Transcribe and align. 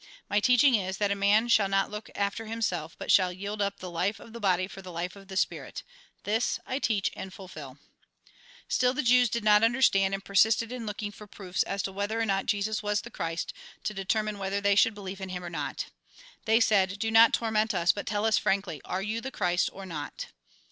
My 0.31 0.39
teaching 0.39 0.73
is, 0.73 0.97
that 0.97 1.11
a 1.11 1.15
man 1.15 1.47
shall 1.47 1.67
not 1.67 1.91
look 1.91 2.09
after 2.15 2.47
himself, 2.47 2.95
but 2.97 3.11
shall 3.11 3.31
yield 3.31 3.61
up 3.61 3.77
the 3.77 3.89
life 3.91 4.19
of 4.19 4.33
the 4.33 4.39
body 4.39 4.67
for 4.67 4.81
the 4.81 4.91
life 4.91 5.15
of 5.15 5.27
the 5.27 5.37
spirit. 5.37 5.83
This 6.23 6.57
I 6.65 6.79
teach 6.79 7.11
and 7.15 7.31
fulfil." 7.31 7.77
Still 8.67 8.95
the 8.95 9.03
Jews 9.03 9.29
did 9.29 9.43
not 9.43 9.63
understand, 9.63 10.15
and 10.15 10.25
persisted 10.25 10.71
in 10.71 10.87
looking 10.87 11.11
for 11.11 11.27
proofs 11.27 11.61
as 11.61 11.83
to 11.83 11.91
whether 11.91 12.19
or 12.19 12.25
not 12.25 12.47
Jesus 12.47 12.81
was 12.81 13.01
the 13.01 13.11
Christ, 13.11 13.53
to 13.83 13.93
determine 13.93 14.39
whether 14.39 14.59
they 14.59 14.73
should 14.73 14.95
believe 14.95 15.21
in 15.21 15.29
him 15.29 15.43
or 15.43 15.51
not. 15.51 15.85
They 16.45 16.59
said:" 16.59 16.97
Do 16.97 17.11
not 17.11 17.31
torment 17.31 17.75
us, 17.75 17.91
but 17.91 18.07
tell 18.07 18.25
us 18.25 18.39
frankly, 18.39 18.81
are 18.83 19.03
you 19.03 19.21
the 19.21 19.29
Christ, 19.29 19.69
or 19.71 19.85
not 19.85 20.29